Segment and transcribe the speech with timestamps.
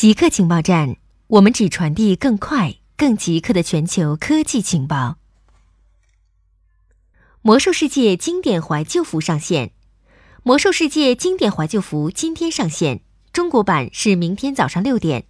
[0.00, 0.96] 极客情报站，
[1.26, 5.18] 我们只传递更快、更极客的全球科技情报。
[7.42, 9.72] 魔兽世界经典怀旧服上线，
[10.42, 15.26] 魔兽世界经典怀旧服今天上线，中国版是明天早上六点，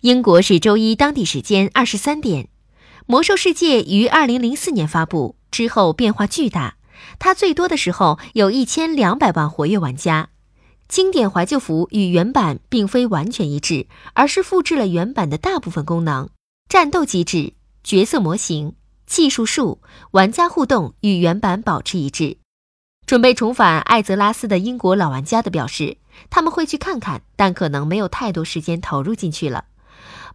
[0.00, 2.48] 英国是周一当地时间二十三点。
[3.04, 6.78] 魔兽世界于二零零四年发布之后变化巨大，
[7.18, 10.30] 它最多的时候有一千两百万活跃玩家。
[10.94, 16.28] 经典怀旧服与原版并非完全一致，而是复制了原版的大部分功能、
[16.68, 19.80] 战斗机制、角色模型、技术树、
[20.12, 22.36] 玩家互动与原版保持一致。
[23.06, 25.96] 准备重返艾泽拉斯的英国老玩家的表示，
[26.30, 29.64] 他们会去看看，但可能没有太多时间投入进去了。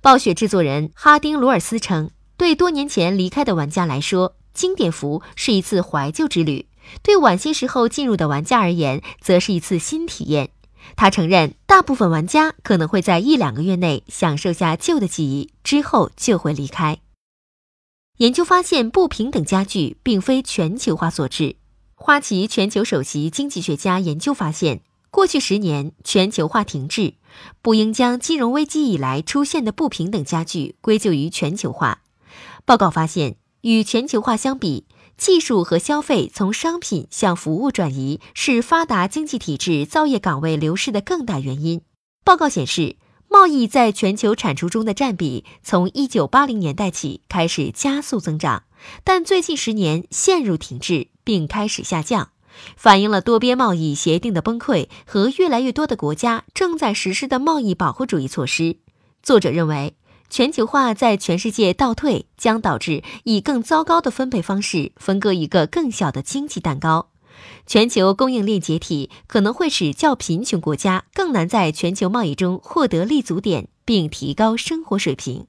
[0.01, 6.67] 暴雪制作人哈丁·罗尔斯称，对多年前离开的玩家来说，经典服是一次怀旧之旅。
[7.01, 10.51] 对晚些时候进入的玩家而言，则是一次新体验。
[10.95, 16.99] 他承认，大部分玩家可能会在一两个月内享受下旧的记忆，之后就会离开。
[18.17, 21.55] 研究发现，不平等加剧并非全球化所致。
[21.95, 24.81] 花旗全球首席经济学家研究发现，
[25.11, 27.15] 过去十年全球化停滞，
[27.61, 32.01] 不应将金融危机以来出现的不平等加剧归咎于全球化。
[32.65, 34.85] 报告发现，与全球化相比，
[35.19, 41.81] 技术和消费从商品向服务转移是发达经济体制造业岗位流失的更大原因。
[42.23, 42.95] 报告显示，
[43.27, 48.63] 贸易在全球产出中的占比从1980年代起开始加速增长，
[49.03, 52.29] 但最近十年陷入停滞并开始下降，
[52.77, 58.77] 反映了多边贸易协定的崩溃和越来越多的国家正在实施的贸易保护主义措施。
[59.21, 59.95] 作者认为。
[60.29, 67.09] 全球化在全世界倒退，将导致以更糟糕的分配方式分割一个更小的经济蛋糕。
[67.65, 75.47] 全球供应链解体可能会使较贫穷国家更难在全球贸易中获得立足点，并提高生活水平。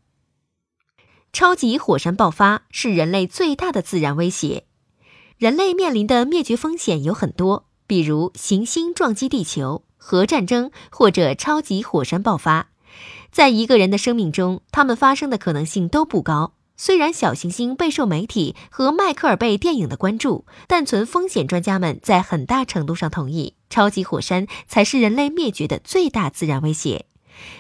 [1.32, 4.64] 超级火山爆发是人类最大的自然威胁。
[5.36, 12.68] 人类面临的灭绝风险有很多，比如行星撞击地球、核战争或者超级火山爆发。
[13.30, 16.54] 在一个人的生命中，它们发生的可能性都不高。
[16.76, 27.04] 虽然小行星备受媒体和迈克尔贝电影的关注，但存风险专家们在很大程度上同意，超级火山才是人类灭绝的最大自然威胁。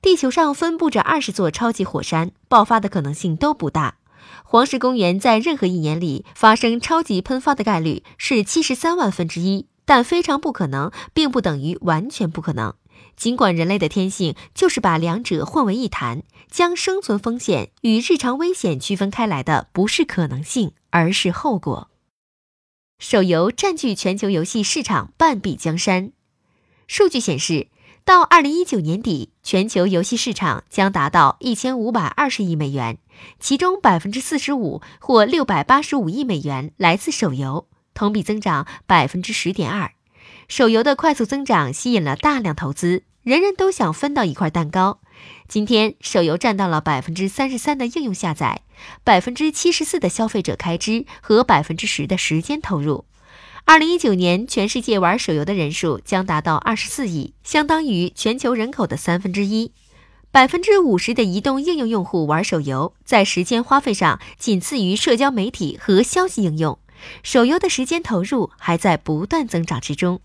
[0.00, 3.96] 地球上分布着二十座超级火山，爆发的可能性都不大。
[4.44, 12.74] 黄石公园在任何一年里发生超级喷发的概率是七十三万分之一，但非常不可能，并不等于完全不可能。
[13.16, 21.90] 尽管人类的天性就是把两者混为一谈，将生存风险与日常危险区分开来的不是可能性，而是后果。
[23.00, 26.12] 手游占据全球游戏市场半壁江山。
[26.86, 27.66] 数据显示，
[28.04, 32.98] 到二零一九年底，全球游戏市场将达到一千五百二十亿美元，
[33.40, 37.66] 其中百分之四十五或六百八十五亿美元来自手游，
[38.00, 39.92] 同比增长百分之十点二。
[40.48, 45.00] 手游的快速增长吸引了大量投资，人人都想分到一块蛋糕。
[45.46, 48.62] 今天，手游占到了百分之三十三的应用下载，
[49.04, 53.04] 百分之七十四的消费者开支和百分之十的时间投入。
[53.66, 59.72] 二零一九年，全世界玩手游的人数将达到二十四亿，相当于全球人口的三分之一。
[60.30, 66.78] 百分之五十的移动应用用户玩手游，在时间花费上仅次于社交媒体和消息应用。
[67.22, 70.22] 手游的时间投入还在不断增长之中。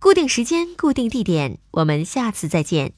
[0.00, 2.94] 固定时间，固定地点，我们下次再见。